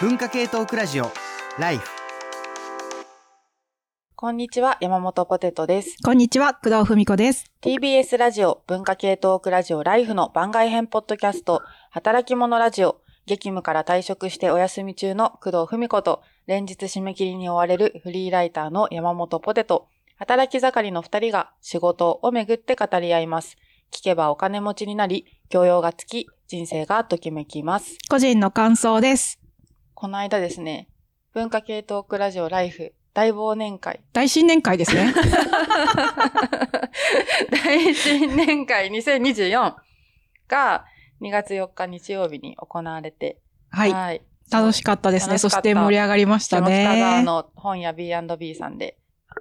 [0.00, 1.10] 文化系トークラジオ
[1.58, 1.88] ライフ
[4.14, 5.96] こんにちは、山本ポテトです。
[6.04, 7.46] こんにちは、工藤文子です。
[7.60, 23.56] TBS ラジオ、文化系トークラジオライフの番外編ポッドキャスト、働き者ラジオ、激務から退職してお休み中の工藤文子と、連日締め切りに追われるフリーライターの山本ポテト、働き盛りの二人が仕事をめぐって語り合います。
[23.90, 27.98] 聞けばお金持ちになり、教養がつき、人生がときめきます。
[28.08, 29.40] 個人の感想です。
[30.00, 30.86] この間ですね、
[31.34, 35.10] 文化系トークラジオライフ大忘年会大新年会ですね。
[37.50, 39.74] 大新年会2024
[40.46, 40.84] が
[41.20, 44.22] 2月4日日曜日に行われて、はい。
[44.52, 45.36] 楽しかったですね。
[45.36, 47.24] そして盛り上がりました下北沢ね。
[47.24, 48.96] の本屋 B&B さんで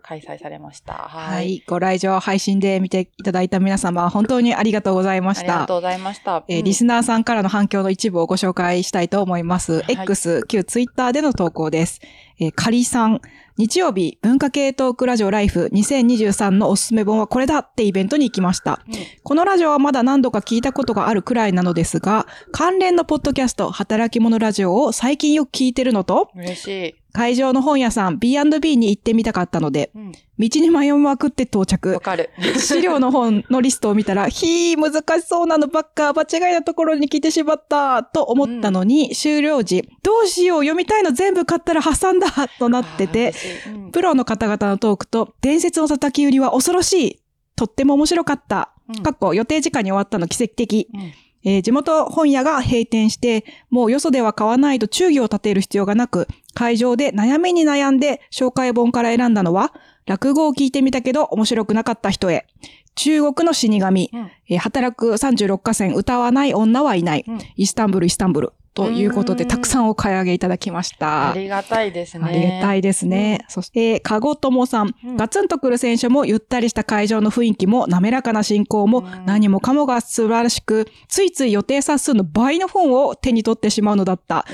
[0.08, 0.94] 開催されました。
[0.94, 1.08] は。
[1.10, 1.64] はいい。
[1.68, 5.54] ご来場配信で見ていただいた皆様、本当にありがとうございました。
[5.54, 6.46] ありがとうございました。
[6.48, 9.82] えーうんリスナーさんからの反響の一部をご紹介したいと思います。
[9.82, 12.00] はい X、旧 Twitter での投稿です。
[12.40, 13.22] えー、カリさん、
[13.58, 18.82] 日曜日、文化系トークラジオライフ2023のおすすめ本はこれだってイベントに行きました。
[18.88, 26.96] うんこのラジオはまだ何度か聞いたことがあるくらいなのですが、関連のポッドキャスト、働き者ラジオを最近よく聞いてるのと、嬉しい。
[27.18, 30.12] 会場の本屋さん B&B に行ってみたかったので、うん。
[30.12, 32.00] 道に迷いまくって到わ着。
[32.00, 32.30] かる。
[32.60, 42.28] 資料の本のリストを見たら、 ひー、難しそうなのばっか、間違いなところに来てしまった、と思ったのに、終了時、どうしよう、読みたいの全部買ったら挟んだ、
[42.60, 43.34] となってて、
[43.66, 47.20] うんプロの方々のトークと、伝説の叩き売りは恐ろしい。
[47.56, 48.74] とっても面白かった。
[48.90, 50.88] うんかっこ予定時間に終わったの奇跡的。
[50.94, 51.12] うん
[51.44, 56.28] えー地元本屋が閉店して、もうよそでは買わないと忠義を立てる必要がなく、
[56.58, 59.76] 会場で悩みに悩んで紹介本から選んだのは、
[60.08, 62.48] 落語を聞いてみたけど面白くなかった人へ。
[62.96, 67.26] 中国の死神、うんえー働く36河川歌わない女はいない。
[67.28, 68.54] うんイスタンブル、イスタンブル。
[68.78, 71.32] ということで、うんたくさんお買い上げいただきました。
[71.32, 72.26] ありがたいですね。
[72.26, 73.46] ありがたいですね。
[73.48, 74.94] そして、かごともさん。
[75.04, 84.46] うんガツンとくる選手もゆったりした会場の雰囲気も滑らかな進行もうん何もかもが素晴らしく、ついつい予定冊数の倍の本を手に取ってしまうのだった。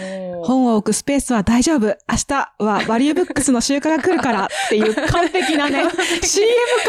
[0.43, 1.87] 本を置くスペースは大丈夫。
[1.87, 1.95] 明
[2.27, 5.83] 日はバリューブックスの集荷が来るからっていう完璧なね、
[6.21, 6.47] CM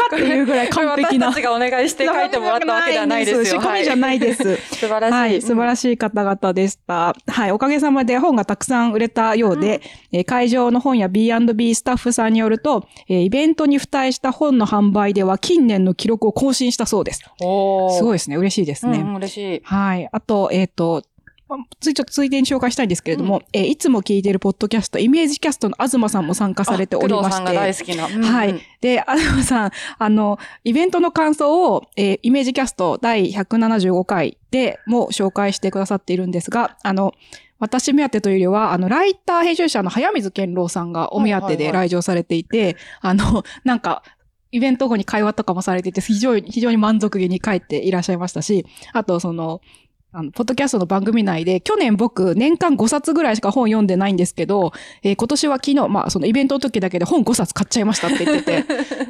[0.09, 1.27] かっていうぐらい完璧な。
[1.27, 3.45] 私たちがお願いして書いてもらったわけではないですよ。
[3.45, 4.47] 仕込みじゃないです。
[4.47, 5.13] はい素晴らしい。
[5.13, 7.15] はい、素晴らししい方々でした。
[7.27, 9.81] はい、おかげさまで本がたくさん売れたようで、
[10.11, 17.23] えー会場の本や B&B スタッフさんによると、えーイベントに付帯した本の販売では近年の記録を更新したそうです。
[17.41, 18.37] おーすごいですね。
[18.37, 18.99] 嬉しいですね。
[18.99, 19.61] うんうん嬉しい。
[19.63, 20.09] はい。
[20.11, 21.03] あと、えっ、と、
[21.47, 27.29] まついちょっとついでに紹介したいんですけれども、えーいつも聞いているポッドキャスト、イメージキャストの東さんも参加されておりまして。
[27.29, 28.07] あ工藤さんが大好きな。
[28.07, 28.61] うんうんはい。
[28.81, 37.13] で、東さん、あの、イベントの感想を、えーイメージキャスト第175回でも紹介してくださっているんですが、あの、
[37.59, 44.03] 私目当てというよりは、あの、ライター編集者の早水健郎さんがお目当てで来場されていて、あの、なんか、
[44.51, 49.61] イベント後に会話とかもされていて、非常に、非常に満足げに帰っていらっしゃいましたし、あと、その、
[50.17, 54.71] あの、ポッドキャストの番組内で、去年僕、年間5冊ぐらいしか本読んでないんですけど、
[55.03, 58.65] えー今年は昨日、まあ、そのイベントの時だけで本5冊買っちゃいましたって言ってて、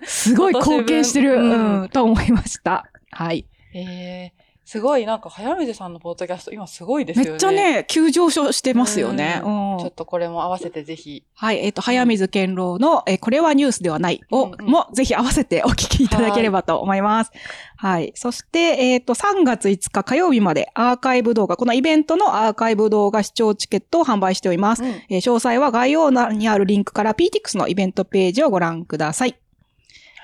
[0.08, 2.90] すごい貢献してる、うん、と思いました。
[3.12, 3.46] はい。
[3.76, 7.30] えー、すごい、なんか、早水さんのポッドキャスト、今すごいですよね。
[7.30, 9.40] めっちゃね、急上昇してますよね。
[9.44, 11.24] ううんちょっとこれも合わせてぜひ。
[11.36, 11.64] はい。
[11.64, 17.32] えっ、と、早水健郎の、えーこれはニュースではないを、うんうんも、ぜひ合わせてお聞きいただければと思います。
[17.78, 18.12] はい。
[18.16, 24.84] そして、えっ、と、3月5日火曜日までアーカイブ動画、このイベントのアーカイブ動画視聴チケットを販売しております。
[24.84, 29.38] うんえー詳細は概要欄にあるリンクから PTX のイベントページをご覧ください。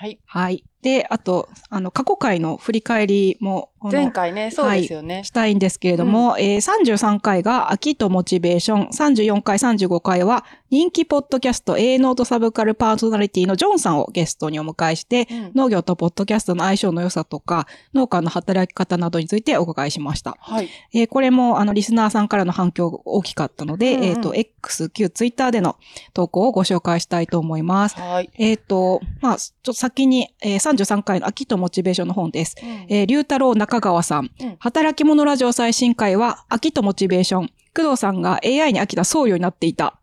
[0.01, 0.17] はい。
[0.33, 0.63] はい。
[0.81, 5.23] で、あと、あの、過去回の振り返りも、前回ね、そうですよね。
[5.23, 20.37] したいんですけれども、えー33回が秋とモチベーション、34回、35回は人気ポッドキャスト A ノートサブカルパーソナリティのジョンさんをゲストにお迎えして、うん農業とポッドキャストの相性の良さとか、農家の働き方などについてお伺いしました。
[20.39, 20.69] はい。
[20.93, 25.77] えーこれも、あの、リスナーさんからの反響が大きかったので、うんうんえっ、と、X、旧 Twitter での
[26.13, 27.99] 投稿をご紹介したいと思います。
[27.99, 28.29] はい。
[28.37, 32.55] えっ、と、まあ、ちょっと先に、えー33回の秋とモチベーションの本です。
[32.61, 34.31] うんえー、龍太郎中川さん。
[34.39, 37.49] うん働き者ラジオ最新回は、秋とモチベーション。
[37.73, 39.95] 工藤さんが AI に飽きた僧侶になっていた。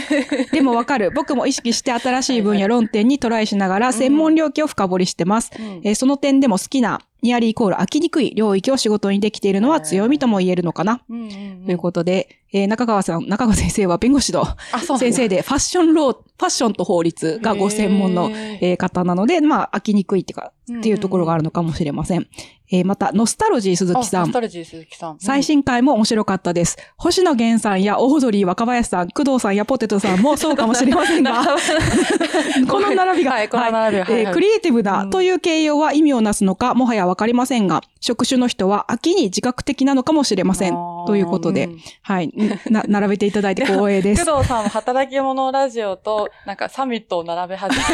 [0.52, 1.10] でもわかる。
[1.10, 5.50] 僕も意識して新しい分野論点にトライしながら専門領域を深掘りしてます。
[5.58, 11.02] うんえーその点でも好きなニアリーイコール飽きにくい領域を仕事にできているのは強みとも言えるのかな。
[11.08, 11.64] うんうんうん。
[11.66, 14.44] ということで、えー中川さん、中川先生は弁護士の
[14.98, 22.26] 先生で、ファッションロー、ファッションと法律がご専門の、えー方なので、まあ、飽きにくいっていうか、っていうところがあるのかもしれません。
[22.72, 24.40] えーまた、ノスタルジー鈴木さんあノスタ。
[24.40, 25.18] ルジー鈴木さん。
[25.18, 26.76] 最新回も面白かったです。
[26.96, 31.42] 星野源さんやオードリー若林さん、工藤さんやポテトさんもそうかもしれませんが、
[32.68, 40.74] この並びが、はい、この並びえークリエイティブなうんという形容は意味をなすのか、もはやわかりませんが、職種の人は秋に自覚的なのかもしれません。
[41.06, 42.32] ということで、んはい。
[42.70, 44.24] な、並べていただいて光栄です。
[44.26, 47.90] 工藤さんも働き者ラジオと、なんかサミットを並べ始めて。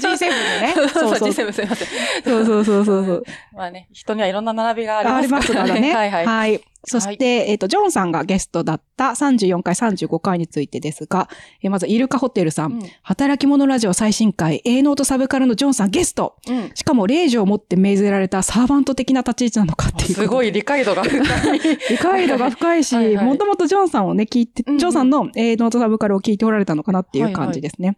[0.06, 1.88] G7 でねそうそう、そうそう G7 すいません。
[2.24, 3.24] そうそうそうそうそう。
[3.52, 5.60] まあね、人にはいろんな並びがありありますかね。
[5.60, 5.94] ますかららね。
[5.94, 6.60] はいはい。
[6.84, 11.28] そして、えっ、と、ジョンさんがゲストだった34回、35回についてですが、
[11.62, 12.72] えーまず、イルカホテルさん。
[12.72, 16.36] うん働き者ラジオ最新回、営農とサブカルのジョンさんゲスト。
[16.48, 16.70] うん。
[16.74, 20.14] しかも、令状を持って命ぜられたサーバント的な立ち位置なのかっていう。
[20.14, 21.18] すごい理解度が深
[21.54, 21.60] い。
[21.90, 27.88] 理解度が深いし、 はいはいもともとジョンさんをね、聞いて、うんうんジョンさんの、えーノートサブカルを聞いておられたのかなっていう感じですね。
[27.88, 27.96] はい、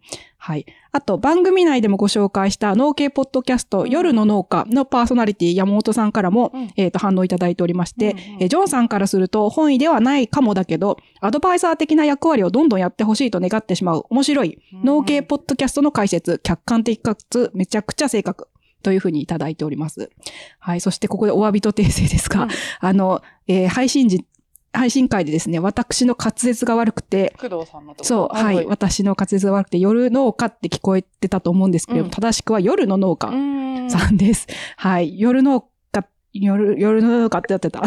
[0.91, 18.49] あと、番組内でもご紹介した農系ポッドキャスト、うん夜の農家のパーソナリティ山本さんからも、うんえっ、と、反応いただいておりまして、うんうんえージョンさんからすると本意ではないかもだけど、アドバイザー的な役割をどんどんやってほしいと願ってしまう面白いうん農系ポッドキャストの解説、客観的かつめちゃくちゃ正確。
[18.83, 20.11] というふうにいただいております。
[20.59, 20.81] はい。
[20.81, 22.51] そしてここでお詫びと訂正ですが、うん
[22.81, 24.27] あの、えー配信時、
[24.73, 33.91] 配信会でですね、私の滑舌が悪くて、工藤さんのとこそう、はい、私の滑舌が悪くて、夜農家って聞こえてたと思うんですけれども、うん正しくは夜の農う家ん。
[33.91, 34.47] さんです。
[34.77, 37.83] はい、夜農家、夜、夜の農家ってやってた。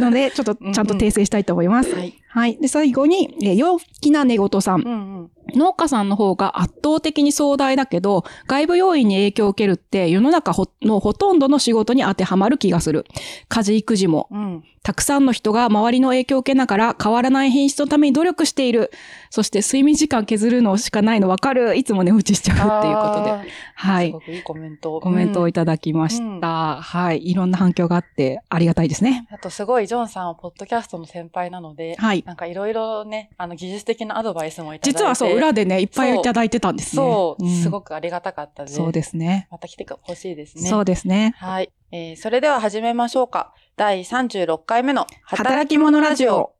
[0.00, 1.94] ので、ちょっとちゃんと訂正したいと思います。
[1.94, 2.14] はい。
[2.36, 2.58] はい。
[2.58, 4.82] で、最後に、えー陽気な寝言さん。
[4.82, 5.30] うんうん。
[5.54, 13.06] 農家さんの方が圧倒的に壮大だけど、外部要因に影響を受けるって世の中ほのほとんどの仕事に当てはまる気がする。
[13.48, 14.64] 家事育児も、うん。
[14.82, 18.92] たくさんの人が周りの影響を受けながら変わらない品質のために努力している。
[19.30, 21.76] そして睡眠時間削るのしかないの分かる。
[21.76, 23.50] いつも寝落ちしちゃうっていうことで。
[23.74, 24.20] はいすご。
[24.20, 25.00] くいいコメント。
[25.00, 26.80] コメントをいたただきました。
[26.82, 27.30] はい。
[27.30, 29.26] いろんな反響があってありがたいですね。
[29.32, 32.22] あとすごい、ジョンさんはポッドキャストの先輩なので、はい。
[32.26, 34.98] なんかいろいろね、あの技術的なアドバイスもいただいて。
[34.98, 37.02] 実はそう、裏でね、いっぱいいただいてたんですね。
[37.02, 38.76] そう、んすごくありがたかったです。
[38.76, 39.46] そうですね。
[39.48, 40.68] また来てほしいですね。
[40.68, 41.34] そうですね。
[41.38, 41.70] はい。
[41.92, 43.54] えーそれでは始めましょうか。
[43.76, 46.52] 第36回目の働き者ラジオ。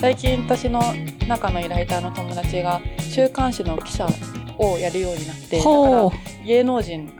[0.00, 0.80] 最近私の
[1.28, 4.08] 仲のライターの友達が週刊誌の記者
[4.58, 6.10] をやるようになって、だから
[6.44, 7.12] 芸能人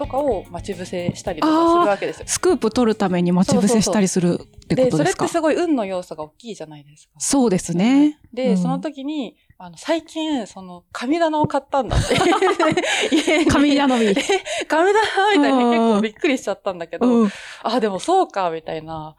[0.00, 2.24] とかを待ち伏せしたりとかするわけですよ。
[2.26, 7.12] スクープ取るために待ち伏せしたりするってこで、それっとですかてすごい運の要素が大きいじゃないですか。
[7.18, 8.18] そうですね。
[8.32, 12.14] で、うんその時に、あの、最近、その、神棚を買ったんだって。
[13.50, 14.14] 神頼み。
[14.66, 17.30] 神棚みたいにうん結構びっくりしちゃったんだけど、うん。
[17.62, 19.16] あ、でもそうか、みたいな。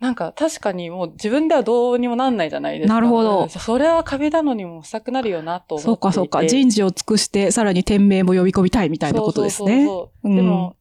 [0.00, 2.94] なんか確かにもう自分ではどうにもなんないじゃないですか。
[2.94, 5.86] なるほどうんそれは壁なのにもしたくなるよなと思って。
[5.86, 6.44] そうかそうか。
[6.44, 9.76] 人事を尽くして、さらに店名も呼び込みたいみたいなことですね。
[9.76, 10.76] そうそうそうそうでも、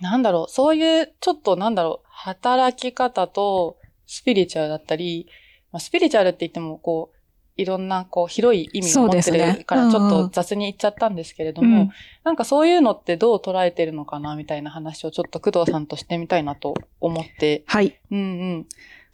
[0.00, 3.76] なんだろう、そういう、ちょっとなんだろう、働き方と
[4.06, 5.26] スピリチュアルだったり、
[5.70, 7.11] まあ、スピリチュアルって言っても、こう、
[7.56, 11.92] いろんな、こう、広い意味を持ってるから、ちょっうんうんと雑に言っちゃったんですけれどうんも、
[12.24, 17.98] なんかそういうのってどう捉えてるのかな、みたいな話をちょっと工藤さんとしてみたいなと思って、はい。
[18.10, 18.22] うんう
[18.58, 18.66] ん。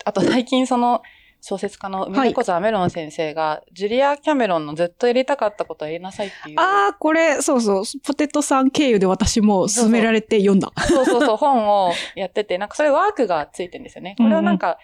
[0.04, 1.02] あと最近その、
[1.40, 6.60] 小説家の梅子沢メロン先生が、ジュリア・キャメロンのずっとやりたかったことをやりなさいっていう。
[6.60, 7.84] ああ、これ、そうそう。
[8.04, 10.72] ポテトさん経由で私も勧められて読んだ。
[10.88, 14.16] そうそうそう、本をやってて、なんかそれワークがついてるんですよね。
[14.18, 14.78] これはなんか、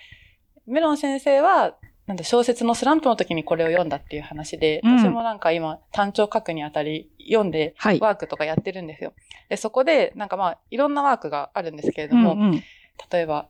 [0.67, 1.75] メロン先生は、
[2.07, 8.01] なんだ、小説のスランプの時にこれを読んだっていう話で、うん私もなんか今、単調書くにあたり、読んで、はい。
[8.01, 9.15] ワークとかやってるんですよ。
[9.49, 12.63] で、そこで、なんかまあ、いろんなワークがあるんですけれども、うんうん。
[13.11, 13.49] 例えば、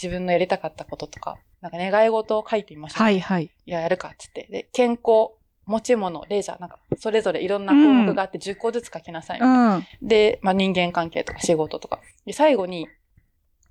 [0.00, 3.02] 自分のやりたかったこととか、なんか願い事を書いてみましょう。
[3.02, 3.44] はいはい。
[3.44, 4.46] いや、やるか、つって。
[4.50, 5.32] で、健康、
[5.66, 9.40] 持ち物、レジャー、なんか、それぞれいろんな項目があって10個ずつ書きなさい。
[9.40, 9.84] うん。
[10.02, 12.00] で、まあ、人間関係とか仕事とか。
[12.24, 12.88] で、最後に、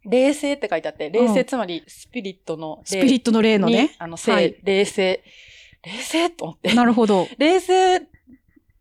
[0.06, 3.96] 冷静って書いてあって、冷静、うんつまりスピリットのスピリットの例のにね。
[4.00, 5.24] あの、静、はい冷静。
[5.84, 6.74] 冷静と思って。
[6.74, 7.28] なるほど。
[7.38, 8.00] 冷静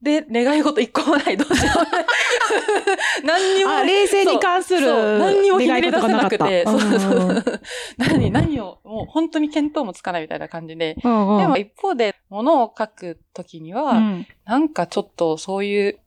[0.01, 1.37] で願い事一個もない。
[1.37, 3.27] どうしよう。
[3.27, 3.71] 何にも。
[3.71, 4.87] あ、冷静に関する
[5.19, 6.65] 何にもひねり出せなくて。
[6.65, 7.45] そうそうそう。
[7.99, 10.95] 何、何を、もう本当に見当もつかないみたいな感じで。
[10.95, 15.99] でも一方で、物を書くときには、うんなんかちょっとそういう、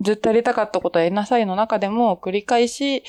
[0.00, 3.02] ずっとやりたかったことをやりなさいの中でも繰り返し、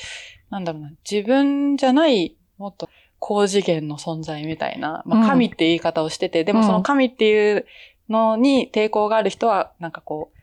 [0.50, 2.88] なんだろうな、自分じゃない、もっと
[3.18, 7.66] 高次元の存在みたいな、まうんあ神って言い方をしてて、でもその神っていう
[8.08, 10.38] のに抵抗がある人は、なんかこう、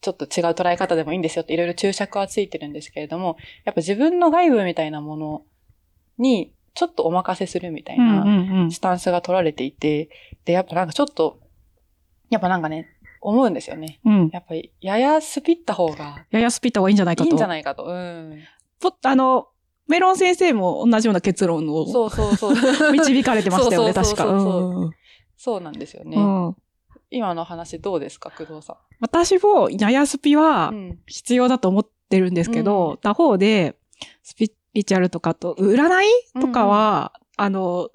[0.00, 5.42] ちょっと違う捉え方でもいいんですよっていろいろ注釈はついてるんですけれども、やっぱ自分の外部みたいなもの
[6.18, 10.10] にちょっとお任せするみたいうんうなんスタンスが取られていて、
[10.44, 11.40] で、やっぱなんかちょっと、
[12.30, 12.88] やっぱなんかね、
[13.20, 13.98] 思うんですよね。
[14.04, 14.20] うん。
[14.20, 14.30] うん。
[14.32, 17.28] やっぱり、ややスピった方がややスピった方がいいんじゃないかと。
[17.28, 17.84] いいんじゃないかと。
[17.84, 18.40] うん。
[18.80, 19.48] ぽあの、
[19.86, 22.52] メロン先生も同じような結論をそうそうそう。
[22.92, 24.24] 導かれてましたよね、確か。
[25.36, 26.16] そうなんですよね。
[26.16, 26.56] うん
[27.10, 30.74] 今の話どうですか、工藤さ私も、ややスピはん。
[30.74, 30.98] うん。
[31.06, 33.76] 必要だと思ってるんですけど、うん他方で、
[34.22, 36.06] スピリチュアルとかと、占い
[36.40, 37.88] とかは、あの、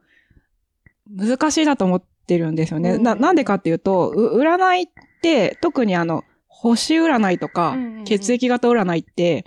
[1.07, 2.93] 難しいなと思ってるんですよね。
[2.93, 4.87] うんな、なんでかっていうと、う占いっ
[5.21, 9.45] て、特にあの、星占いとか、うんうんうん血液型占いって、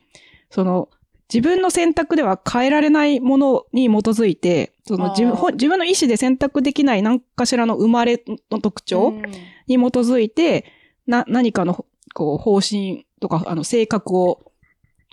[0.49, 0.88] その、
[1.33, 9.23] 自分の選択では変えられないものに基づいて、その自分自分の意思で選択できない何かしらの生まれの特徴、うん。
[9.66, 10.64] に基づいて、
[11.06, 14.52] な、何かの、こう、方針とか、あの、性格を、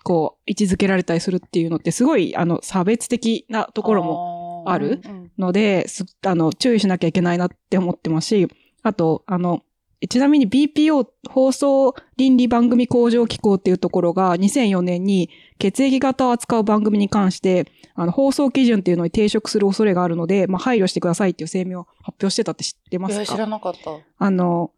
[0.03, 5.01] こう、位置づけられたりするっていうのって、すごい、あの、差別的なところももある
[5.37, 8.47] ので、す、あの、注意しなきゃいけないなって思ってますし、
[8.81, 9.63] あと、あの、
[10.07, 15.29] ちなみに BPO 放送倫理番組向上機構っていうところが2004年に
[15.59, 23.21] 血液型を扱う番組に関して、あの、放送基準っていうのに抵触する恐れがあるので、まあ、配慮してくださいっていう声明を発表してたって知ってますか？
[23.21, 23.91] いや知らなかった。
[24.17, 24.71] あの、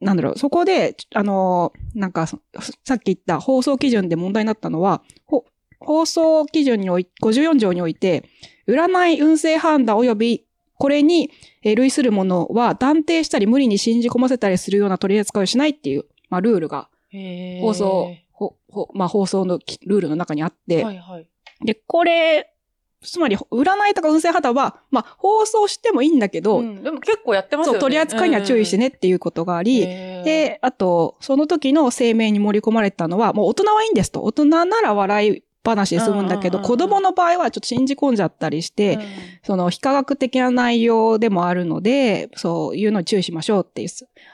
[0.00, 2.38] なんだろう、そこで、あの、なんか、そ
[2.84, 5.44] さっき言った放送基準で問題になったのは、ほ
[5.78, 8.24] 放送基準におい、54条において、
[8.66, 10.44] 占い運勢判断及び、
[10.80, 11.30] これに
[11.62, 21.26] えー類するものは断定したり無理に信じ込ませたりするような取り扱いをしないっていう、まあ、ルールが放放送、ほほまあ、放送のきルールの中にあって、はいはい。
[21.64, 22.54] で、これ、
[23.02, 27.76] つまり、占いとか運勢判断は、まあ、放送してもいいんだけど、うんでも結構やってますよね。
[27.76, 34.22] そう、取り扱いには注意してねっていうことがあり、で、で、あと、その時の声明に盛り込まれたのは、もう大人はいいんですと。
[34.22, 36.78] 大人なら笑い話で済むんだけど、うんうんうんうん。
[36.78, 39.02] 子供の場合はちょっと信じ込んじゃったりして、うん。
[39.42, 43.88] その非科学的な内容でもあるので、そういうのに注意しましょうっていう、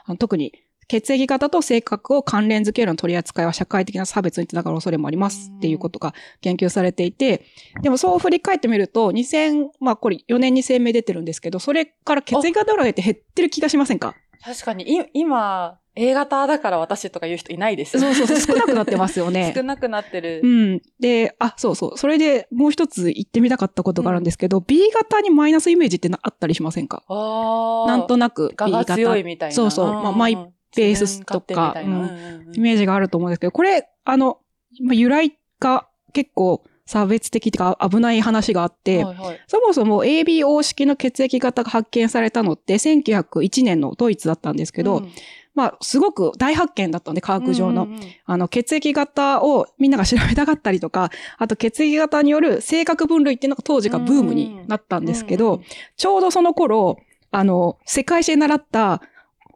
[0.04, 0.52] あの特に
[0.88, 7.44] 血液型と性格を関連づけるような取り扱いは社会的な差別につながる恐れもありますっていうことが研究されていて、
[7.82, 14.14] でもそう振り返ってみると、2000、まあこれ4年に声明出てるんですけど、それから血液型占いって減ってる気がしませんか？
[14.42, 19.52] 確かに、い今、A 型だから私とか言う人いないですよそうそうそう、少なくなってますよね。
[19.56, 20.46] 少なくなってるう。
[20.46, 20.82] ん。
[21.00, 21.98] で、あ、そうそう。
[21.98, 27.02] それでもう一つ言ってみたかったことがあるんですけど、B 型にマイナスイメージってなあったりしませんか？
[27.08, 27.88] ああ。
[27.88, 29.54] なんとなく B 我が型強いみたいな。
[29.54, 30.34] そうそうまあマイ
[30.76, 34.38] ベースとかうんイメージがあると思うんですけど、これ、あの、
[34.82, 39.40] まあ由来が結構差別的っていうか危ない話があって、はいはい。
[39.48, 45.12] そもそも ABO 式の血液型が発見されたのって1901年のドイツだったんですけど、うん。
[45.56, 47.84] まあ、すごく大発見だったんで、科学上の。
[47.84, 48.02] うんうんうん。
[48.26, 55.66] あの、血液型をみんなが調べたかったりとか、あと血液型による性格分類っていうのが当時がブームになったんですけど、うんうん
[55.96, 56.98] ちょうどその頃、
[57.30, 59.02] あの、世界史で習った、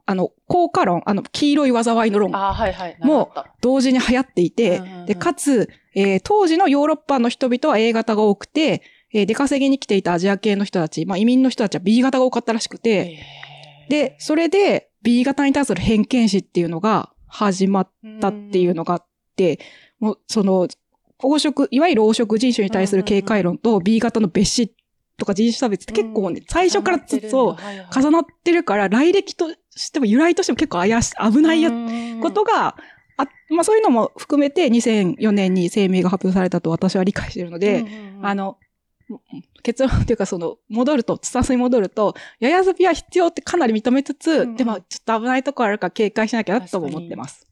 [0.06, 2.34] あの、効果論、あの、黄色い災いの論。
[3.00, 8.82] も同時に流行っていて、で、かつ、えー当時のヨーロッパの人々は A 型が多くて、
[9.12, 13.18] えー出稼ぎに来ていたアジア系の人たち、まあ移民の人たちは B 型が多かったらしくて、
[13.88, 19.06] で、それで B 型に対する偏見視っていうのが始まったっていうのがあっ
[19.36, 19.58] て、
[19.98, 20.68] もうその、
[21.18, 24.74] 黄色、いわゆる黄色人種に対する警戒論と B 型の別視
[25.16, 27.58] とか人種差別って結構ね、最初からずっと
[27.94, 31.70] 重なってるから、来歴としても由来としても結構怪し、危ないや
[32.22, 32.76] ことが、
[33.22, 37.84] あまあそういうのも含めて2004年に声明が発表されたと私は理解しているので、
[38.22, 38.58] あの、
[39.62, 47.46] 結論っていうかその、戻ると、スタンスに戻ると、ややずびは必要ってかなり認めつつ、うんでもちょっと危ないところあるから警戒しなきゃなとも思ってます。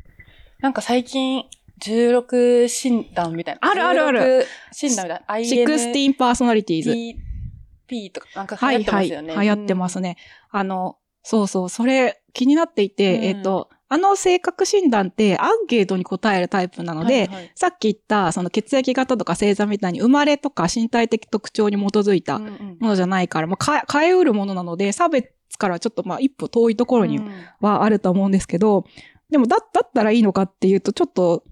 [0.61, 1.45] なんか最近、
[1.81, 3.71] 16診断みたいな。
[3.71, 5.35] あるあるある16診断みたいな。
[5.35, 8.11] INTP 16パーソナリティーズ。
[8.13, 9.29] とか、なんか流行ってますよね。
[9.29, 9.47] はいはい。
[9.47, 10.17] 流行ってますね。
[10.51, 17.53] あの、そうそう、それ気になっていて、うんえっ、と、あの性格診断ってアンケートに答えるタイプなので、はいはい。
[17.55, 22.77] さっき言ったその血液型とか星座みたいに生まれとか身体的特徴に基づいたうんうん。
[22.81, 27.31] ものじゃないから、まあ、変えうるものなので、差別からちょっとまあ一歩遠いところにうん
[27.61, 28.85] はあると思うんですけど、
[29.31, 31.45] でもだ、だったらいいのかっていうと、ちょっと、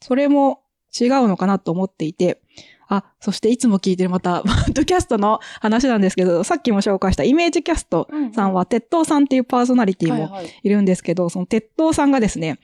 [0.00, 0.62] それも
[0.98, 2.40] 違うのかなと思っていて、
[2.88, 12.58] あ、そしていつも聞いてるまた、 ポッドキャストの話なんですけど、さっきも紹介したイメージキャストさんは、鉄塔さんっていうパーソナリティもはいるんですけど、その鉄塔さんがですね、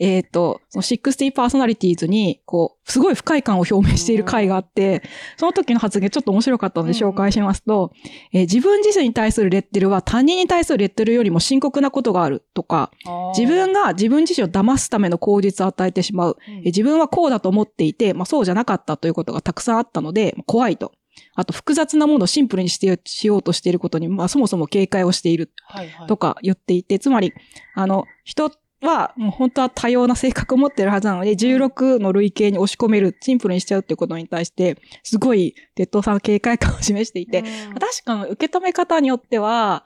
[0.00, 5.02] えっ、と、その60パーソナリティーズに、こう、すごい不快感を表明している回があって、
[5.36, 7.92] その時の発言ちょっと面白かったので紹介しますと、
[8.32, 12.90] えー自分自身に対するレッテルは他人に対するレッテルよりも深刻なことがあるとか、
[13.36, 16.36] 自分が自分自身を騙すための口実を与えてしまう。
[16.48, 16.54] うん。
[16.58, 20.92] え自分はこうだと思っていて、まあそうじゃなかったということがたくさんあったので、怖いと。
[21.34, 26.06] あと複雑なものをシンプルにしてしようとしていることに、まあそもそも警戒をしているはいはい。
[26.06, 27.32] とか言っていて、つまり、
[27.74, 28.50] あの、人
[28.82, 39.84] はもう本当は多様な性格を持ってるはずなので、16の類型に押し込める、シンプルにしちゃうっていうことに対して、すごい、鉄道さんは警戒感を示していて、うん確かに受け止め方によっては、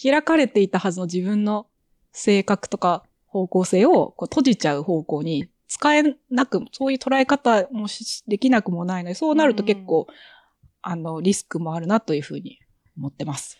[0.00, 1.66] 開かれていたはずの自分の
[2.12, 10.06] 性格とか方向性をこう閉じちゃう方向に使えなく、そういう捉え方もしできなくもないので、そうなると結構、
[10.82, 12.58] あの、リスクもあるなというふうに
[12.96, 13.58] 思ってます。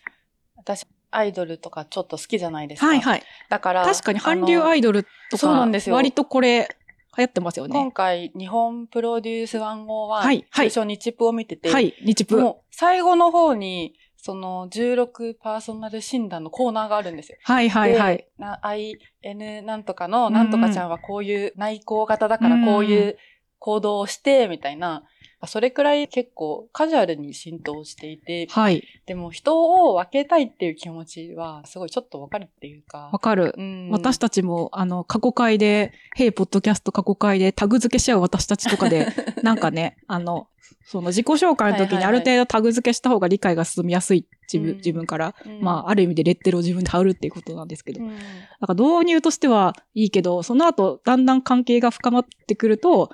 [0.56, 2.87] 私、アイドルとかちょっと好きじゃないですか。
[2.87, 3.23] はいはい。
[3.49, 6.68] だから、確かに韓流アイドドルとそうか、なんですよ割とこれ、
[7.16, 7.92] 流行ってますよ今ね。
[7.92, 12.37] 回、日本プロデュース101、はいはい通称日プを見てて、はい、日プ。
[12.38, 13.94] もう最後の方に、
[14.25, 17.37] その16パーソナル診断のコーナーがあるんですよ。
[17.43, 18.16] はいはいはい。
[18.16, 23.19] でな IN なんとかのなんとかちゃんはこういう内向型だからこういう
[23.59, 25.04] 行動をして、みたいな、
[25.47, 28.83] それくらい結構カジュアルに浸透していて、はい。
[29.07, 33.19] でも人を分けたいっていう気持ちはすごいちょっとわかるっていうかわ。
[33.19, 33.55] かる。
[33.57, 39.09] うん私たちも、あの、過去回で、ヘイポッドキャスト過去回でタグ付けし合う私たちとかで、
[39.43, 40.49] なんかね、あの、
[40.87, 48.03] その自己紹介の時にある程度タグ付けした方が理解が進みやすい自分,、うん自分から、うんまあ、ある意味でレッテルを自分で貼るっていうことなんですけど。
[48.03, 48.15] うん
[48.61, 53.11] なんか導入としてはいいけど、その後、だんだん関係が深まってくると、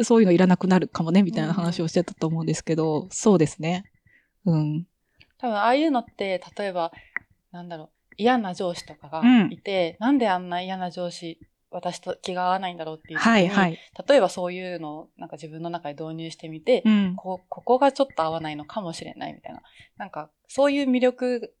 [0.00, 3.84] そういうのいらなくなるかもね、みたいな話をしてたと思うんですけど、そうですね。
[4.46, 4.86] うん。
[5.38, 6.92] 多分ああいうのって、例えば、
[7.50, 11.38] なんだろう、嫌な上司とかがうんいて、なんであんな嫌な上司、
[11.70, 13.78] 私と気が合わないんだろうっていうはいはい。
[14.06, 17.14] 例えばそういうのをなんか自分の中で導入してみて、うん。
[17.16, 19.62] こここがちょっと合わないのかもしれないみたいな。
[19.96, 21.54] なんか、そういう魅力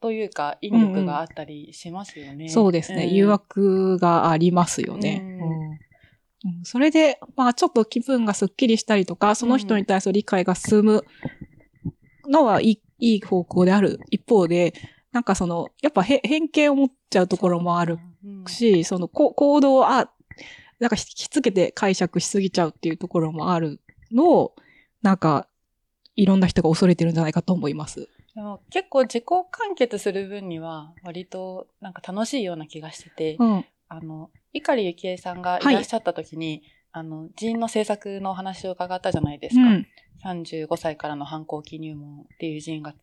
[0.00, 2.48] というか、引力があったりしますよね。
[2.48, 3.06] そうですね。
[3.06, 3.26] ん誘。
[3.26, 5.35] 惑がありますよね。
[6.46, 11.04] うんそれで、まあちょっと気分がスッキリしたりとか、その人に対する理解が進む
[12.28, 14.74] のはいいいい方向である一方で、
[15.12, 18.44] なんかその、やっぱへ偏見を持っちゃうところもあるうん。
[18.46, 20.10] し、そのこ行動を、あ、
[20.78, 23.80] なんかひきつけて解釈しすぎちゃうっていうところもある
[24.12, 24.56] のを、
[25.02, 25.48] なんか、
[26.16, 28.08] いろんな人が恐れてるんじゃないかと思います。
[28.34, 33.64] でも結構自己完結する分には、割となんか楽しいような気がしてて、うん。
[33.88, 39.62] あの、碇幸恵さんがいらっしゃった時に、あの、人の制作のお話を伺ったじゃないですか。
[39.62, 39.86] うん。
[40.24, 42.94] 35歳からの反抗期入門っていう人が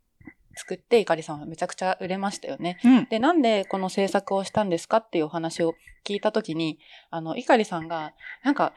[0.56, 2.80] 作って、碇さんはめちゃくちゃ売れましたよね。
[2.84, 3.08] うん。
[3.10, 8.74] で、なんでこの制作をしたんですかっていうお話を聞いた時に、あの、碇さんが、なんか、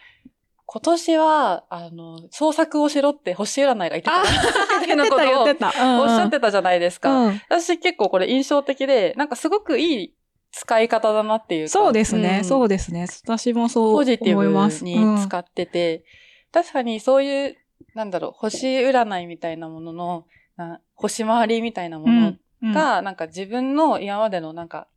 [0.69, 4.25] 今年は、あの、創作をしろって星占いが言ってたな
[4.81, 5.69] みたいなことを言ってた、
[6.01, 7.27] おっしゃってたじゃないですか。
[7.27, 7.41] うん。
[7.49, 10.15] 私結構これ印象的で、なんかすごくいい
[10.57, 11.69] 使い方だなっていうか。
[11.69, 13.07] そうですね、んそうですね。
[13.25, 14.85] 私もそうポジティ思います。
[14.85, 16.03] ブに使ってて、
[16.51, 17.57] 確かにそういう、
[17.95, 24.89] なんだろう、星占いみたいなものの、な星回りみたいなものうんが、なんか自分の今までのなんか、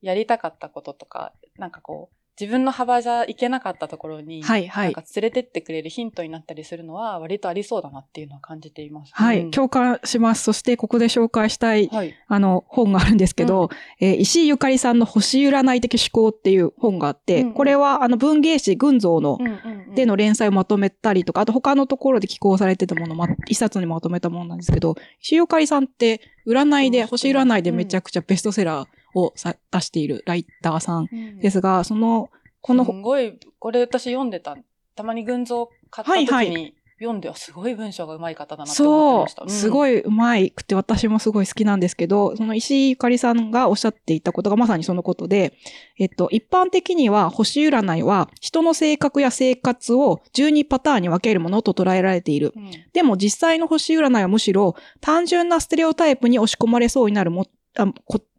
[0.00, 4.84] やりたかったこととか、なんかこう、自分の幅じゃいけなかったところに、はいはい。
[4.86, 9.12] なんか連れてってくれるヒントになったりするのは、割とありそうだなっていうのは感じています。
[9.14, 9.50] はい、うん。
[9.50, 10.44] 共感します。
[10.44, 12.14] そしてここで紹介したい、はい。
[12.28, 13.70] あの、本があるんですけど、
[14.00, 17.54] えー石井ゆかりさんの星占い的思考っていう本があって、うんうん。
[17.54, 19.52] これはあの文芸誌群像の、うんうん
[19.88, 19.94] うん。
[19.94, 34.56] での連載をまとめたりとか、あと他のところで寄稿されてたものをま一冊にまとめたものなんですけど、石井ゆかりさんって占いで、うん星占いでめちゃくちゃベストセラーをさ出しているライターさんうんですが、その、このすごい、これ私読んでた。
[34.94, 39.44] たまに群像買った時はいに読んで、すごい文章が上手い方だなって思ってそました。
[39.44, 39.98] う、すごい。
[39.98, 45.52] い上手いくて私もすごい好きなんですけど、その石井ゆかりさんがおっしゃっていたことがまさにそのことで、
[45.98, 52.52] えっと、一般的には星占いは人の性格や生活を12パターンに分けるものと捉えられている。
[52.56, 57.46] うんでも実際の星占いはむしろ単純なステレオタイプに押し込まれそうになるも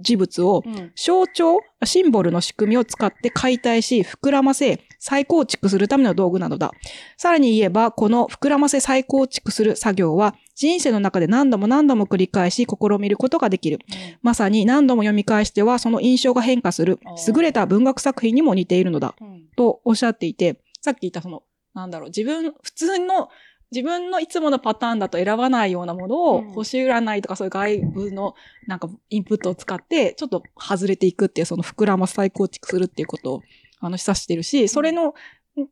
[0.02, 6.72] 事物をうん象徴、シンボルの仕組みを使って解体し、膨らませ、再構築するための道具なのだ。
[7.18, 13.80] さらに言えば、この膨らませ再構築する作業は、人生の中で何度も何度も繰り返し試みることができる。
[14.24, 19.16] まさに何度も読み返しては、その印象が変化する優れた文学作品にも似ているのだ。
[19.22, 23.30] うんとおっしゃっていて、さっき言ったその、なんだろう、自分、普通の、
[23.72, 26.50] 自分のいつものパターンだと選ばないようなものを、うん。
[26.52, 33.42] 星占いとかそういう外部のなんかインプットを使って、ちょっと外れていくっていう、その膨らま再構築するっていうことを、
[33.80, 35.14] あの、示唆してるし、それの、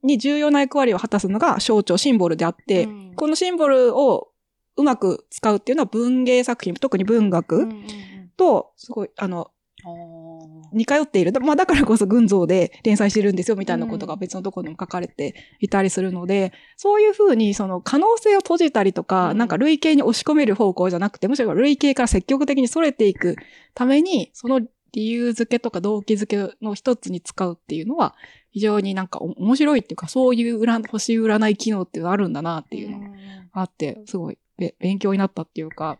[0.04, 3.14] に重要な役割を果たすのが象徴、シンボルであって、うん。
[3.16, 4.32] このシンボルを
[4.78, 7.70] うまく使うっていうのは文芸作品、特に文学、
[8.38, 9.52] と、すごい、あの、
[10.76, 11.32] 似通っている。
[11.32, 23.36] だまあだからこそ群像で連載してるんですよみたいなことが別のところにも書かれていたりするので、そういうふうにその可能性を閉じたりとか、うんなんか類型に押し込める方向じゃなくて、むしろ類型から積極的に逸れていく
[23.74, 24.62] ために、その
[24.92, 28.16] 理由付けとか動機付けの一つに使うっていうのは、
[28.52, 33.08] 非常になんかお面白いっていうか、そういう占星占い機能っていうのがあるんだなっていうのが
[33.52, 35.98] あって、すごいべ勉強になったっていうか、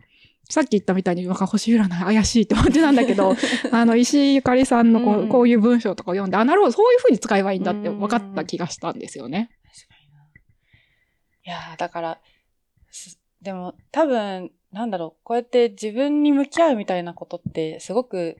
[0.48, 3.34] さっき言ったみたいに、なんか星占い怪しいって思ってたんだけど、
[3.72, 9.50] あの、石井ゆかりさんのこう,、うんこういう文章とかを読んで、あ、なるほど、そういう風に使えばいいんだって分かった気がしたんですよね。
[9.64, 10.18] 確かにな。
[11.44, 12.20] いやーだから、
[12.90, 18.36] すでも多分、なんだろう、こうやって自分に向き合うみたいなことって、すごく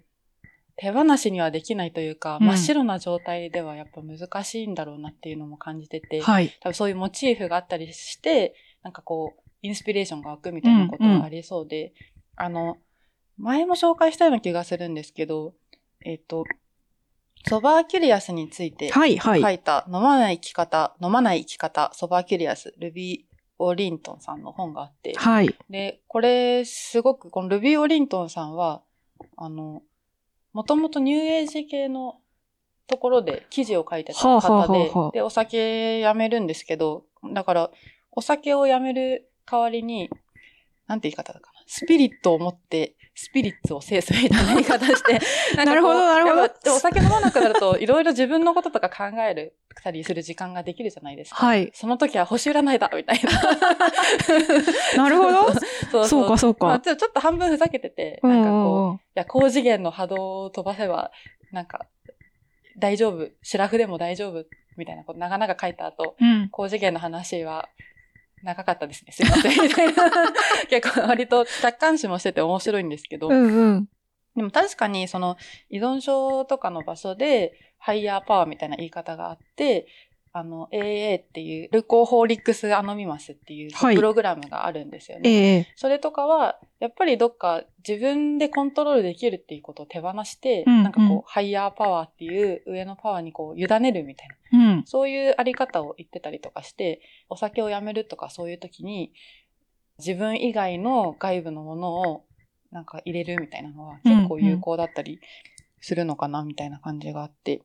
[0.77, 6.51] 手放しにはできないというか、うん真っ白な状態ではやっぱ難しいんだろうなっていうのも感じてて、はい。
[6.61, 11.93] 多分そういうモチーフがあったりして、なんかこう、インスピレーションが湧くみたいなことがありそうで、
[12.37, 12.79] あの、
[13.39, 15.55] 前も紹介したような気がするんですけど、
[16.05, 16.45] えっ、と、
[17.49, 19.43] ソバーキュリアスについてはい、はい。
[19.43, 25.55] 書いた、飲まない生き方、飲まない生き方、ソバーキュリアス、ルビー・ウォリントンさんの本があって、はい。
[25.71, 28.83] で、これ、すごく、このルビー・ウォリントンさんは、
[29.37, 29.83] あの、
[30.53, 32.19] もともとニューエイジ系の
[32.87, 37.71] ところで記事を書いてたはあはあ方ではあはあ、で、お酒やめるんですけど、だから、
[38.13, 40.11] お酒をやめる代わりに、
[40.87, 41.57] なんて言い方だかな。
[41.67, 45.15] スピリットを持って、スピリッツを制すみたいな言い方して。
[45.17, 51.47] んかこうなるほどなるほどお酒飲まなくなると、いろいろ自分のこととか考える、たりする時間ができるじゃないですか。
[51.47, 51.71] はい。
[51.75, 53.31] その時は星占いだみたいな。
[55.03, 55.53] なるほど。
[55.91, 56.85] そうそうか、そうまあか。
[56.85, 61.11] ちょちょっと半分ふざけてて、うんなんかこう、いや、高次元の波動を飛ばせば、
[61.53, 61.87] なんか、
[62.79, 64.45] 大丈夫、シラフでも大丈夫、
[64.77, 66.49] みたいなこと、長々書いた後、うん。
[66.51, 67.69] 高次元の話は、
[68.47, 69.13] 長かったですね。
[69.13, 69.53] すいません。
[70.71, 73.89] 結構割と客観視もしてて面白いんですけど、うんうん。
[74.37, 75.37] でも確かにその
[75.69, 79.87] 依存症とかの場所でハイヤーパワーみたいな言い方があって、
[80.39, 85.31] あの AA っていう Alcoholics Anonymous っていうはいプログラムがあるんですよね。
[85.31, 94.83] ええそれとかは、やっぱりどっか自分でコントロールできるっていうことを手放して、うんなんかこう、うんハイヤーパワーっていう上のパワーにこう、委ねるみたいな、うん。
[94.85, 99.15] そういうあり方を言ってたりとかして、お酒をやめるとかそういう時に、
[99.99, 102.25] 自分以外の外部のものを
[102.71, 105.19] なんか入れるみたいなのは結構有効だったり
[105.81, 107.63] するのかなみたいな感じがあって。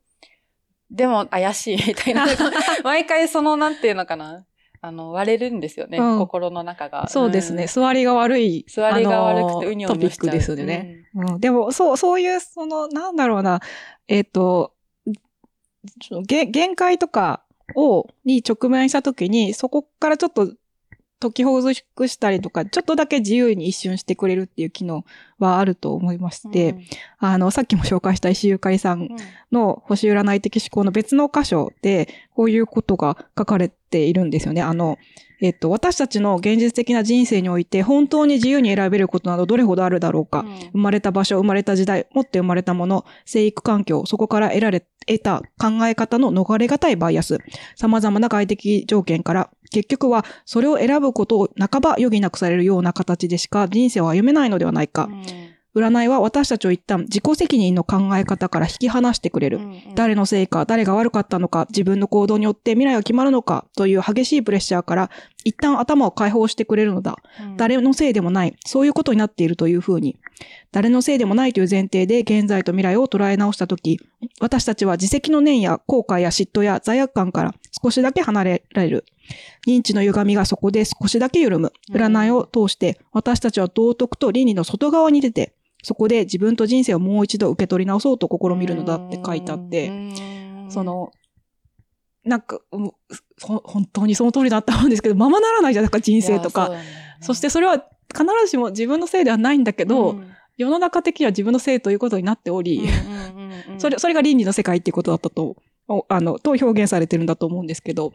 [0.92, 2.26] でも怪しいみたいな。
[2.84, 4.46] 毎回そのなんていうのかな。
[4.84, 6.00] あの、割れるんですよね。
[6.00, 7.08] うん心の中が。
[7.08, 7.66] そうですね。
[7.66, 8.66] ん座りが悪い。
[8.68, 10.26] 座りが悪くてうにょうにょしちゃう。
[10.26, 11.08] トピックですよね。
[11.14, 13.60] うん、でも、そう、そういう、その、なんだろうな、
[14.08, 14.74] えっ、と、
[16.00, 17.44] ちょげ限界とか
[17.76, 20.52] を、に直面したときに、そこからちょっと
[21.22, 25.06] 解きほぐしたりとか、ちょっとだけ自由に一瞬してくれるっていう機能
[25.38, 26.52] はあると思いましうん。
[26.52, 26.76] て、
[27.20, 29.08] あの、さっきも紹介した石井ゆかりさんうん
[29.52, 34.62] の星占い的思考の別の箇所で、こういうことが書かれているんですよね。
[34.62, 34.98] あの、
[35.42, 40.42] えっと、私たちの現実的な人生において、本当に自由に選べることなどどれほどあるだろうか。
[40.42, 47.40] うん生まれた場所、生まれた時代、持って生まれたもの、生育環境、そこから得られ、得た考え方の逃れがたいバイアス、
[47.76, 55.10] 様々な外的条件から、結局はそれを選ぶことを半ば余儀なくされるような形でしか人生を歩めないのではないか。
[55.74, 59.62] 占いは私たちを一旦自己責任の考え方から引き離してくれる。
[59.96, 65.10] 誰のせいか、誰が悪かったのか、自分の行動によって未来が決まるのかという激しいプレッシャーから
[65.44, 67.18] 一旦頭を解放してくれるのだ。
[67.42, 70.18] うん誰のせいでもない、そういうことになっているというふうに、
[70.72, 74.00] 誰のせいでもないという前提で現在と未来を捉え直したとき、
[74.40, 79.06] 私たちは自責の念や後悔や嫉妬や罪悪感から少しだけ離れられる。
[79.68, 81.72] 認知の歪みがそこで少しだけ緩む。
[81.90, 91.12] うん占いを通して、私たちは道徳と倫理の外側に出て、そこで自分と人生をもう一度受け取り直そうと試みるのだって書いてあって、うんそ、の、
[92.24, 92.60] なんか、
[93.40, 96.68] 本当にその通りだったんですけど、ままならないじゃないですか、人生とか。
[96.68, 96.84] そね
[97.22, 102.88] そしてそれは必ずしも自分のせいではないんだけど、うん世の中的には自分のせいということになっており、
[103.78, 105.56] それ、それが倫理の世界っていうことだったと、
[105.88, 108.14] おあの、と表現されてるんだと思うんですけど、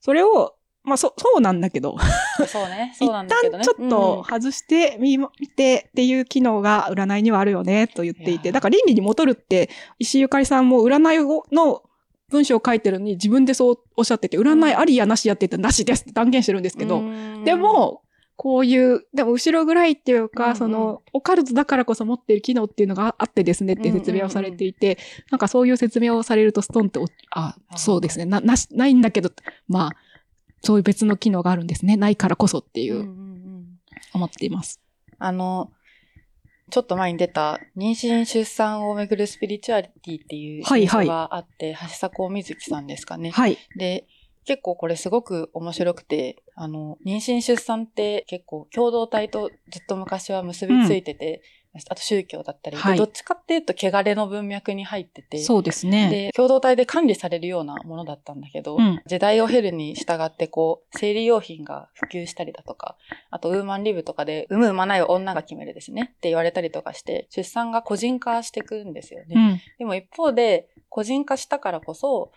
[0.00, 1.96] それを、まあ、そ、そうなんだけど、
[2.46, 2.92] そうね。
[2.94, 3.64] 一そうなんだけどね。
[3.64, 11.82] 旦ちょっと外してみ、見てっていう機能が占いにはあるよね、と言っていて、いだから倫理に戻るって、石井ゆかりさんも占いをの
[12.30, 17.44] 文章を書いてるのに自分でそうおっしゃってて、占いありやなしやって言ってなしですって断言してるんですけど、うん。
[17.44, 18.02] で、も、
[18.36, 20.56] こういう、でも後ろぐらいっていうか、うんうん。
[20.56, 24.98] その、オカルトだからこそ持っている機能っていうのがあってですねって説明をされていて、
[25.30, 29.30] なんかそういう説明をされるとストンってお、あ、そうですね、な、なし、ないんだけど、
[29.68, 29.92] まあ、
[30.62, 31.96] そういう別の機能があるんですね。
[31.96, 33.66] ないからこそっていうう、んうんうん。
[34.12, 34.80] 思っています。
[35.18, 35.70] あの、
[36.70, 43.30] ちょっと前に出た妊娠出産をめぐるスピリチュアリティっていうはいはい書があって、橋迫瑞希さんですかね。
[43.30, 43.56] はい。
[43.76, 44.06] で、
[44.44, 51.42] 結構これすごく面白くて、あの、妊娠出産って結構共同体とずっと昔は結びついてて、
[51.88, 56.08] あと宗教だったり、ではいどっちかっていうと汚れの文脈に入ってて、そうですね。
[56.10, 62.96] で、共同体で管理されるようなものだったんだけど、うん時代を経るに従ってこう、生理用品が普及したりだとか、
[63.30, 69.34] あとウーマンリブとかで、産む産まないを女が決めるですねって言われたりとかして、出産が個人化していくんですよね。
[69.36, 69.60] うん。
[69.78, 72.32] でも一方で、個人化したからこそ、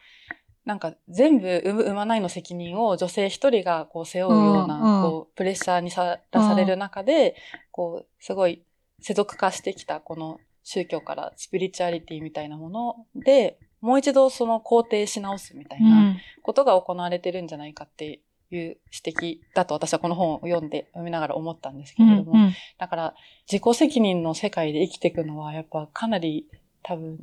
[0.66, 7.36] なんか全部産む産まないの責任を女性一人がこう背負うような、こうプレッシャーにさらされる中で、
[7.72, 8.62] こうすごい
[9.02, 23.16] 世俗化してきたこの宗教からスピリチュアリティみたいなもので、もう一度その肯定し直すみたいうなんことが行われてるんじゃないかっていう指摘だと私はこの本を読んで読みながら思ったんですけれども、うんだから
[23.52, 26.48] 自己責任の世界で生きていくのはやっぱかなり
[26.84, 27.20] 多分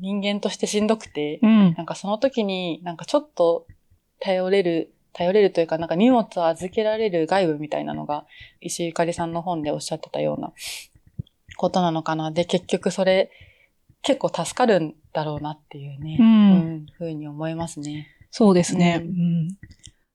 [0.00, 1.74] 人間としてしんどくて、うん。
[1.76, 3.66] なんかその時になんかちょっと
[4.20, 8.26] 頼れる、頼れるというかなんか荷物を預けられる外部みたいなのが
[8.60, 10.52] 石井ゆかりさんの本でおっしゃってたような
[11.56, 12.30] ことなのかな。
[12.30, 13.30] で、結局それ
[14.02, 16.22] 結構助かるんだろうなっていうね、う。
[16.22, 16.28] うん
[16.82, 18.08] ん、ふうに思いますね。
[18.30, 19.00] そうですね。
[19.02, 19.58] ううんん。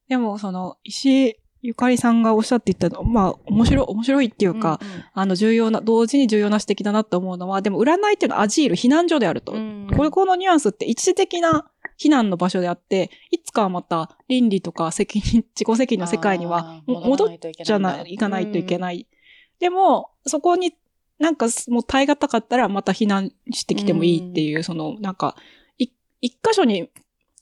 [0.07, 4.79] でも、その、石井ゆかりさんがおっしゃっていたの、まあ、面白い、面白いっていうか、
[5.13, 9.51] あの、重要な、同時に重要な指摘だなと思うのは、でも、占いっていうのはアジール、避難所であると。
[9.51, 19.07] うん、これ、このニュアンスって一時的な避難の場所であって、いつかはまた倫理とか責任、自己責任の世界には戻っらないといけじゃないい、行かないといけない。
[19.59, 20.73] でも、そこに
[21.21, 25.35] なんかもう耐え難かったらまた避難してきてもいいっていう、そのなんか、
[25.77, 25.87] い
[26.19, 26.89] 一箇所に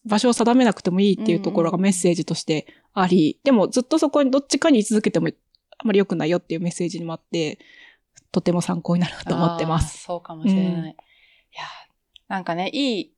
[0.05, 5.29] 場所を定めなくてもいいっていうところがメッセージとしてあり、でもずっとそこにどっちかに居続けても
[5.77, 7.59] あまり良くないよっていうメッセージにもあって、
[8.33, 10.03] とても参考になるなと思ってます。
[10.03, 10.73] そうかもしれない。
[10.73, 11.63] うんいや、
[12.27, 13.13] なんかね、いい、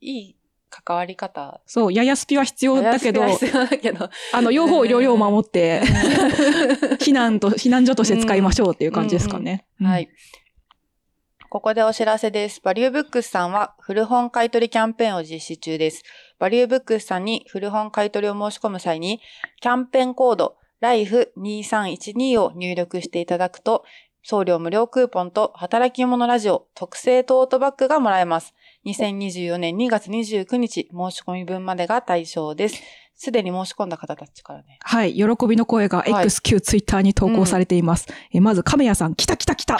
[0.00, 0.36] いい
[0.72, 1.60] 関わり方。
[1.66, 4.08] そう、ややスピは必要だけど、必要だけど。
[4.32, 5.82] あの、両方両方守って、
[6.98, 9.66] 避難と、避難所として使いましょうっていう感じですかね。
[9.78, 9.98] は。
[9.98, 10.08] い。
[11.50, 12.62] ここでお知らせです。
[12.62, 16.02] バリューブックスさんは古本買取キャンペーンを実施中です。
[16.38, 19.20] バリューブックスさんに古本買取を申し込む際に、
[19.60, 23.84] キャンペーンコード LIFE2312 を入力していただくと、
[24.22, 28.54] 送料無料クーポンと働き者ラジオ特製トートバッグがもらえます。
[28.84, 32.82] 2024年2月29日申し込み分までが対象です。
[33.22, 34.80] すでに申し込んだ方たちからね。
[34.80, 35.14] はい。
[35.14, 38.08] 喜びの声がはい X、Q、ツイッターに投稿されています。
[38.32, 39.78] えまず、亀谷さん、来た来た来たっ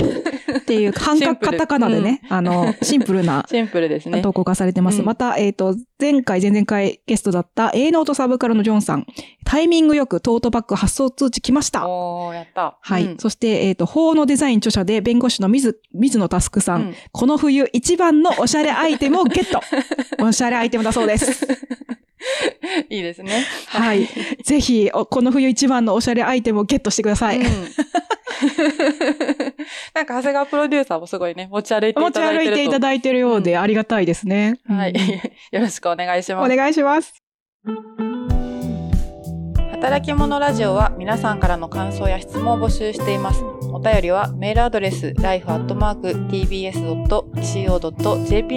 [0.64, 4.22] ていう、 半角カタカナでね、あの、 シンプルなシンプルですね。
[4.22, 5.00] 投稿がされてます。
[5.00, 9.06] うんまた、えっ、と、前回、前々回ゲストだった A ノートサブカルのジョンさん、
[9.44, 11.88] タイミングよくトートバッグ発送通知来ました。
[11.88, 12.78] おー、やった。
[12.80, 13.06] はい。
[13.06, 19.60] うんそして、えっ、と、法のデザイン著者で弁護士の水、水野佑さん,、うんこの冬一番のおしゃれアイテムをゲット
[20.24, 21.44] おしゃれアイテムだそうです。
[22.88, 23.44] いいですね。
[23.66, 24.08] はい。
[24.42, 27.38] ぜひ、おこの冬一番のおしゃれアイテムをゲットしてください。
[27.38, 27.44] うん
[29.94, 32.50] なんか、長谷川プロデューサーもすごいね、持ち歩いてい持ちただいてると。
[32.50, 34.58] 歩いていただいてるようでありがたいですね。
[34.66, 34.90] はい。
[34.90, 35.20] う んよ
[35.52, 36.52] ろしくお願いします。
[36.52, 37.14] お願いします。
[39.70, 43.61] 働き者ラジオは皆さんからの感想や質問を募集しています。
[43.72, 45.52] お便りはメールアドレス life.tbs.co.jp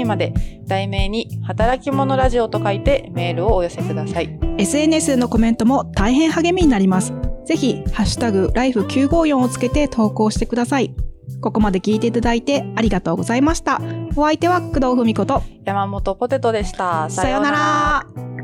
[0.05, 0.33] まで
[0.67, 4.39] 題名に働き者ラジオと書いてメールをお寄せください。
[4.57, 7.13] SNS のコメントも大変励みになります。
[7.45, 10.93] ぜひ、ハッシュタグ、ライフ954をつけて投稿してください。
[11.41, 13.81] ここまで聞いていただいてありがとうございました。
[14.15, 17.09] お相手は工藤文子と、山本ポテトでした。
[17.09, 18.34] さようなら。